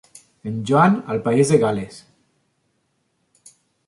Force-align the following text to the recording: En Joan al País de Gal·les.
En 0.51 0.55
Joan 0.69 0.95
al 1.15 1.21
País 1.27 1.51
de 1.53 1.59
Gal·les. 1.65 1.99